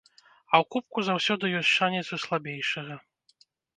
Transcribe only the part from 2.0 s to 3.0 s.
у слабейшага.